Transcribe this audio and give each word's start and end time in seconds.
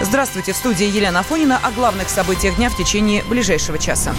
Здравствуйте, 0.00 0.52
в 0.52 0.56
студии 0.56 0.86
Елена 0.86 1.20
Афонина 1.20 1.58
о 1.62 1.70
главных 1.70 2.10
событиях 2.10 2.56
дня 2.56 2.68
в 2.68 2.76
течение 2.76 3.24
ближайшего 3.24 3.78
часа. 3.78 4.14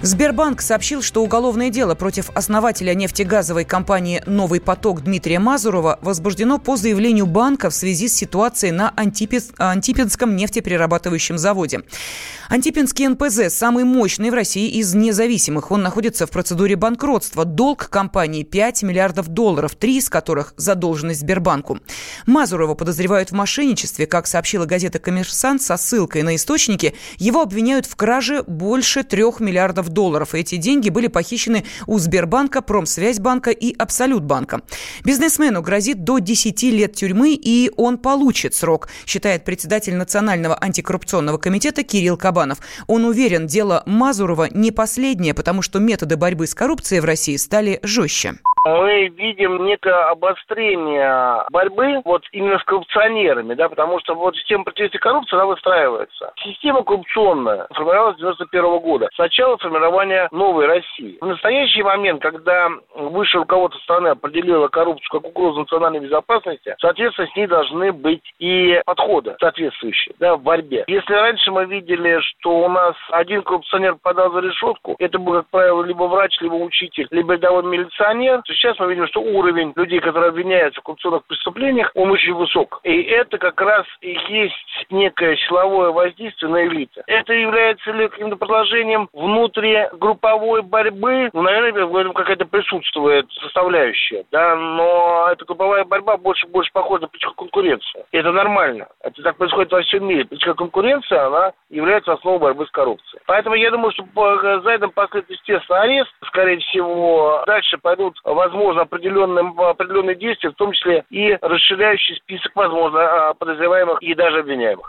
Сбербанк 0.00 0.60
сообщил, 0.60 1.02
что 1.02 1.24
уголовное 1.24 1.70
дело 1.70 1.96
против 1.96 2.30
основателя 2.34 2.94
нефтегазовой 2.94 3.64
компании 3.64 4.22
«Новый 4.26 4.60
поток» 4.60 5.02
Дмитрия 5.02 5.40
Мазурова 5.40 5.98
возбуждено 6.02 6.60
по 6.60 6.76
заявлению 6.76 7.26
банка 7.26 7.68
в 7.68 7.74
связи 7.74 8.06
с 8.06 8.14
ситуацией 8.14 8.70
на 8.70 8.94
Антипинском 8.96 10.36
нефтеперерабатывающем 10.36 11.36
заводе. 11.36 11.82
Антипинский 12.48 13.08
НПЗ 13.08 13.52
самый 13.52 13.84
мощный 13.84 14.30
в 14.30 14.34
России 14.34 14.70
из 14.78 14.94
независимых. 14.94 15.72
Он 15.72 15.82
находится 15.82 16.26
в 16.26 16.30
процедуре 16.30 16.76
банкротства. 16.76 17.44
Долг 17.44 17.88
компании 17.90 18.44
5 18.44 18.84
миллиардов 18.84 19.28
долларов, 19.28 19.74
три 19.74 19.98
из 19.98 20.08
которых 20.08 20.54
задолженность 20.56 21.20
Сбербанку. 21.20 21.80
Мазурова 22.24 22.74
подозревают 22.74 23.30
в 23.30 23.34
мошенничестве. 23.34 24.06
Как 24.06 24.28
сообщила 24.28 24.64
газета 24.64 25.00
«Коммерсант» 25.00 25.60
со 25.60 25.76
ссылкой 25.76 26.22
на 26.22 26.36
источники, 26.36 26.94
его 27.18 27.42
обвиняют 27.42 27.84
в 27.84 27.96
краже 27.96 28.44
больше 28.44 29.02
трех 29.02 29.40
миллиардов 29.40 29.87
долларов. 29.88 30.34
Эти 30.34 30.56
деньги 30.56 30.88
были 30.88 31.08
похищены 31.08 31.64
у 31.86 31.98
Сбербанка, 31.98 32.62
Промсвязьбанка 32.62 33.50
и 33.50 33.74
Абсолютбанка. 33.76 34.62
Бизнесмену 35.04 35.60
грозит 35.60 36.04
до 36.04 36.18
10 36.18 36.62
лет 36.64 36.94
тюрьмы, 36.94 37.34
и 37.34 37.70
он 37.76 37.98
получит 37.98 38.54
срок, 38.54 38.88
считает 39.06 39.44
председатель 39.44 39.94
Национального 39.94 40.56
антикоррупционного 40.60 41.38
комитета 41.38 41.82
Кирилл 41.82 42.16
Кабан. 42.16 42.38
Кабанов. 42.38 42.58
Он 42.86 43.04
уверен, 43.04 43.46
дело 43.46 43.82
Мазурова 43.86 44.48
не 44.50 44.70
последнее, 44.70 45.34
потому 45.34 45.62
что 45.62 45.78
методы 45.78 46.16
борьбы 46.16 46.46
с 46.46 46.54
коррупцией 46.54 47.00
в 47.00 47.04
России 47.04 47.36
стали 47.36 47.80
жестче 47.82 48.38
мы 48.76 49.08
видим 49.08 49.64
некое 49.64 50.10
обострение 50.10 51.44
борьбы 51.50 52.00
вот 52.04 52.22
именно 52.32 52.58
с 52.58 52.64
коррупционерами, 52.64 53.54
да, 53.54 53.68
потому 53.68 53.98
что 54.00 54.14
вот 54.14 54.36
система 54.36 54.64
противодействия 54.64 55.00
коррупции, 55.00 55.34
она 55.34 55.46
выстраивается. 55.46 56.32
Система 56.42 56.82
коррупционная 56.82 57.66
формировалась 57.74 58.16
с 58.16 58.20
91 58.20 58.78
года, 58.78 59.08
с 59.14 59.18
начала 59.18 59.56
формирования 59.58 60.28
новой 60.32 60.66
России. 60.66 61.18
В 61.20 61.26
настоящий 61.26 61.82
момент, 61.82 62.22
когда 62.22 62.68
высшее 62.94 63.42
руководство 63.42 63.80
страны 63.80 64.08
определило 64.08 64.68
коррупцию 64.68 65.20
как 65.20 65.30
угрозу 65.30 65.60
национальной 65.60 66.00
безопасности, 66.00 66.74
соответственно, 66.80 67.28
с 67.28 67.36
ней 67.36 67.46
должны 67.46 67.92
быть 67.92 68.22
и 68.38 68.80
подходы 68.84 69.36
соответствующие, 69.40 70.14
да, 70.18 70.36
в 70.36 70.42
борьбе. 70.42 70.84
Если 70.86 71.12
раньше 71.12 71.50
мы 71.50 71.64
видели, 71.64 72.20
что 72.20 72.58
у 72.58 72.68
нас 72.68 72.94
один 73.10 73.42
коррупционер 73.42 73.96
подал 74.02 74.32
за 74.32 74.40
решетку, 74.40 74.96
это 74.98 75.18
был, 75.18 75.34
как 75.34 75.48
правило, 75.48 75.82
либо 75.82 76.04
врач, 76.04 76.38
либо 76.40 76.54
учитель, 76.54 77.06
либо 77.10 77.34
рядовой 77.34 77.64
милиционер, 77.64 78.42
то 78.42 78.52
сейчас 78.58 78.78
мы 78.78 78.88
видим, 78.88 79.06
что 79.08 79.20
уровень 79.20 79.72
людей, 79.76 80.00
которые 80.00 80.30
обвиняются 80.30 80.80
в 80.80 80.84
коррупционных 80.84 81.24
преступлениях, 81.26 81.90
он 81.94 82.10
очень 82.10 82.34
высок. 82.34 82.80
И 82.82 83.02
это 83.02 83.38
как 83.38 83.60
раз 83.60 83.86
и 84.00 84.16
есть 84.28 84.54
некое 84.90 85.36
силовое 85.36 85.90
воздействие 85.90 86.50
на 86.50 86.66
элите. 86.66 87.02
Это 87.06 87.32
является 87.32 87.90
ли 87.92 88.08
каким-то 88.08 88.36
продолжением 88.36 89.08
внутригрупповой 89.12 90.62
борьбы? 90.62 91.30
Ну, 91.32 91.42
наверное, 91.42 91.86
в 91.86 91.96
этом 91.96 92.12
какая-то 92.12 92.46
присутствует 92.46 93.30
составляющая, 93.40 94.24
да, 94.30 94.56
но 94.56 95.28
эта 95.30 95.44
групповая 95.44 95.84
борьба 95.84 96.16
больше 96.16 96.46
больше 96.46 96.70
похожа 96.72 97.02
на 97.02 97.08
политическую 97.08 97.36
конкуренцию. 97.36 98.04
И 98.10 98.16
это 98.16 98.32
нормально. 98.32 98.88
Это 99.02 99.22
так 99.22 99.36
происходит 99.36 99.72
во 99.72 99.82
всем 99.82 100.06
мире. 100.06 100.24
Политическая 100.24 100.54
конкуренция, 100.54 101.26
она 101.26 101.52
является 101.70 102.12
основой 102.12 102.40
борьбы 102.40 102.66
с 102.66 102.70
коррупцией. 102.70 103.22
Поэтому 103.26 103.54
я 103.54 103.70
думаю, 103.70 103.92
что 103.92 104.04
за 104.60 104.70
этим 104.70 104.90
последует, 104.90 105.30
естественно, 105.30 105.80
арест. 105.80 106.10
Скорее 106.26 106.58
всего, 106.58 107.42
дальше 107.46 107.78
пойдут 107.78 108.18
возможно, 108.38 108.82
определенные, 108.82 109.44
определенные 109.70 110.16
действия, 110.16 110.50
в 110.50 110.54
том 110.54 110.72
числе 110.72 111.04
и 111.10 111.36
расширяющий 111.42 112.14
список, 112.22 112.52
возможно, 112.54 113.00
а, 113.00 113.34
подозреваемых 113.34 114.00
и 114.00 114.14
даже 114.14 114.38
обвиняемых. 114.38 114.88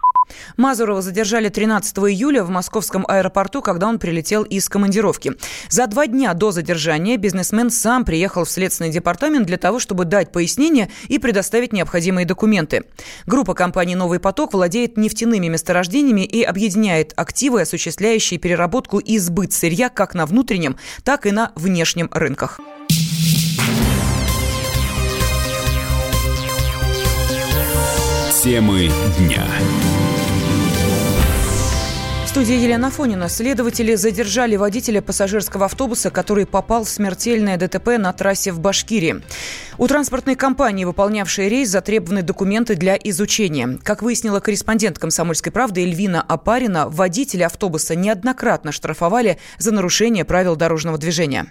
Мазурова 0.58 1.02
задержали 1.02 1.50
13 1.50 1.97
июля 2.09 2.44
в 2.44 2.52
московском 2.52 3.05
аэропорту, 3.08 3.64
когда 3.64 3.88
он 3.88 3.97
прилетел 3.97 4.44
из 4.44 4.70
командировки. 4.70 5.33
За 5.67 5.88
два 5.88 6.05
дня 6.05 6.36
до 6.36 6.52
задержания 6.52 7.17
бизнесмен 7.17 7.71
сам 7.71 8.05
приехал 8.05 8.43
в 8.43 8.49
Следственный 8.49 8.92
департамент 8.92 9.48
для 9.48 9.58
того, 9.58 9.80
чтобы 9.80 10.05
дать 10.05 10.32
пояснение 10.32 10.89
и 11.08 11.17
предоставить 11.17 11.73
необходимые 11.73 12.27
документы. 12.27 12.83
Группа 13.26 13.55
компании 13.55 13.95
«Новый 13.95 14.20
поток» 14.20 14.54
владеет 14.54 14.95
нефтяными 14.95 15.48
месторождениями 15.48 16.21
и 16.21 16.43
объединяет 16.43 17.14
активы, 17.15 17.61
осуществляющие 17.61 18.39
переработку 18.39 18.99
и 18.99 19.17
сбыт 19.17 19.54
сырья 19.54 19.89
как 19.89 20.14
на 20.14 20.27
внутреннем, 20.27 20.76
так 21.04 21.26
и 21.26 21.32
на 21.32 21.52
внешнем 21.55 22.09
рынках. 22.14 22.59
Темы 28.42 28.89
дня. 29.17 29.44
В 32.23 32.30
студии 32.30 32.55
Елена 32.55 32.89
Фонина. 32.89 33.27
Следователи 33.27 33.95
задержали 33.95 34.55
водителя 34.55 35.02
пассажирского 35.02 35.66
автобуса, 35.66 36.10
который 36.10 36.45
попал 36.45 36.86
в 36.86 36.89
смертельное 36.89 37.58
ДТП 37.58 37.98
на 37.98 38.14
трассе 38.14 38.54
в 38.54 38.61
Башкирии. 38.61 39.16
У 39.77 39.88
транспортной 39.89 40.36
компании, 40.36 40.86
выполнявшей 40.86 41.50
рейс, 41.50 41.67
затребованы 41.67 42.22
документы 42.22 42.76
для 42.76 42.95
изучения. 43.04 43.77
Как 43.83 44.02
выяснила 44.02 44.39
корреспондент 44.39 45.00
«Комсомольской 45.00 45.52
правды» 45.52 45.82
Эльвина 45.82 46.21
Апарина, 46.21 46.88
водителя 46.88 47.48
автобуса 47.48 47.94
неоднократно 47.98 48.71
штрафовали 48.71 49.38
за 49.58 49.73
нарушение 49.73 50.23
правил 50.23 50.56
дорожного 50.56 50.98
движения. 50.98 51.48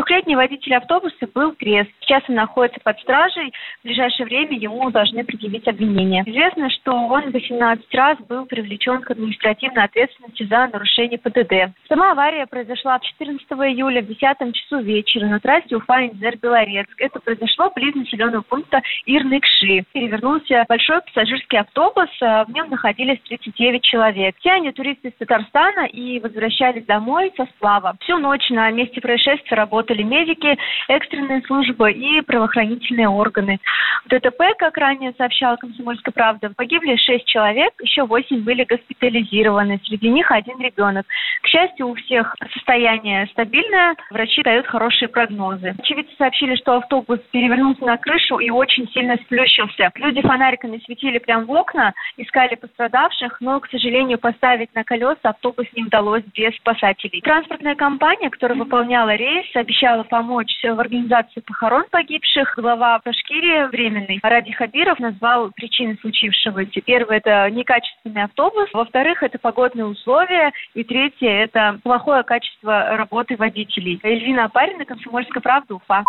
33-летний 0.00 0.36
водитель 0.36 0.74
автобуса 0.74 1.28
был 1.34 1.54
крест. 1.54 1.90
Сейчас 2.00 2.22
он 2.28 2.36
находится 2.36 2.80
под 2.82 2.98
стражей. 3.00 3.52
В 3.80 3.84
ближайшее 3.84 4.26
время 4.26 4.56
ему 4.58 4.90
должны 4.90 5.24
предъявить 5.24 5.68
обвинение. 5.68 6.22
Известно, 6.26 6.70
что 6.70 6.92
он 6.92 7.30
18 7.30 7.94
раз 7.94 8.18
был 8.28 8.46
привлечен 8.46 9.02
к 9.02 9.10
административной 9.10 9.84
ответственности 9.84 10.44
за 10.44 10.68
нарушение 10.68 11.18
ПДД. 11.18 11.74
Сама 11.88 12.12
авария 12.12 12.46
произошла 12.46 12.98
14 12.98 13.46
июля 13.50 14.02
в 14.02 14.06
10 14.06 14.54
часу 14.54 14.80
вечера 14.80 15.26
на 15.26 15.40
трассе 15.40 15.76
Уфа-Инзер-Белорецк. 15.76 16.94
Это 16.98 17.20
произошло 17.20 17.70
близ 17.74 17.94
населенного 17.94 18.42
пункта 18.42 18.82
Ирныкши. 19.06 19.84
Перевернулся 19.92 20.64
большой 20.68 21.02
пассажирский 21.02 21.58
автобус. 21.58 22.08
А 22.22 22.44
в 22.44 22.50
нем 22.50 22.70
находились 22.70 23.20
39 23.28 23.82
человек. 23.82 24.34
Все 24.38 24.52
они 24.52 24.72
туристы 24.72 25.08
из 25.08 25.14
Татарстана 25.14 25.86
и 25.86 26.20
возвращались 26.20 26.84
домой 26.86 27.32
со 27.36 27.44
сплава. 27.46 27.96
Всю 28.00 28.18
ночь 28.18 28.48
на 28.50 28.70
месте 28.70 29.00
происшествия 29.00 29.56
работали 29.56 29.89
медики, 29.98 30.58
экстренные 30.88 31.42
службы 31.42 31.92
и 31.92 32.20
правоохранительные 32.22 33.08
органы. 33.08 33.58
В 34.04 34.08
ДТП, 34.08 34.42
как 34.58 34.76
ранее 34.76 35.12
сообщала 35.18 35.56
«Комсомольская 35.56 36.12
правда», 36.12 36.50
погибли 36.56 36.96
шесть 36.96 37.26
человек, 37.26 37.72
еще 37.82 38.04
восемь 38.04 38.42
были 38.42 38.64
госпитализированы. 38.64 39.80
Среди 39.84 40.08
них 40.08 40.30
один 40.30 40.60
ребенок. 40.60 41.06
К 41.42 41.46
счастью, 41.46 41.88
у 41.88 41.94
всех 41.94 42.34
состояние 42.52 43.26
стабильное, 43.28 43.94
врачи 44.10 44.42
дают 44.42 44.66
хорошие 44.66 45.08
прогнозы. 45.08 45.74
Очевидцы 45.78 46.14
сообщили, 46.16 46.54
что 46.56 46.76
автобус 46.76 47.18
перевернулся 47.30 47.84
на 47.84 47.96
крышу 47.96 48.38
и 48.38 48.50
очень 48.50 48.88
сильно 48.88 49.16
сплющился. 49.16 49.90
Люди 49.96 50.22
фонариками 50.22 50.80
светили 50.84 51.18
прямо 51.18 51.44
в 51.44 51.50
окна, 51.50 51.92
искали 52.16 52.54
пострадавших, 52.54 53.40
но, 53.40 53.60
к 53.60 53.68
сожалению, 53.68 54.18
поставить 54.18 54.74
на 54.74 54.84
колеса 54.84 55.18
автобус 55.22 55.66
не 55.74 55.84
удалось 55.84 56.24
без 56.34 56.54
спасателей. 56.56 57.20
Транспортная 57.20 57.74
компания, 57.74 58.30
которая 58.30 58.58
выполняла 58.58 59.14
рейс, 59.14 59.46
обещала 59.70 60.02
помочь 60.02 60.52
в 60.62 60.80
организации 60.80 61.40
похорон 61.40 61.84
погибших. 61.90 62.54
Глава 62.56 63.00
Башкирии 63.04 63.68
временный 63.70 64.18
Ради 64.22 64.52
Хабиров 64.52 64.98
назвал 64.98 65.50
причины 65.54 65.96
случившегося. 66.00 66.80
Первое– 66.84 67.18
это 67.18 67.48
некачественный 67.50 68.24
автобус. 68.24 68.68
Во-вторых, 68.72 69.22
это 69.22 69.38
погодные 69.38 69.86
условия. 69.86 70.52
И 70.74 70.82
третье– 70.82 71.28
это 71.44 71.78
плохое 71.84 72.24
качество 72.24 72.96
работы 72.96 73.36
водителей. 73.36 74.00
Эльвина 74.02 74.46
Апарина, 74.46 74.84
Комсомольская 74.84 75.40
правда, 75.40 75.74
Уфа. 75.76 76.04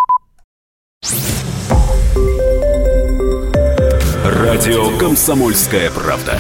Радио 4.26 4.98
«Комсомольская 4.98 5.92
правда». 5.92 6.34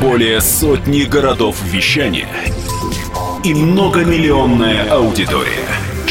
Более 0.00 0.40
сотни 0.40 1.02
городов 1.02 1.60
вещания 1.64 2.28
и 3.44 3.54
многомиллионная 3.54 4.90
аудитория. 4.90 5.95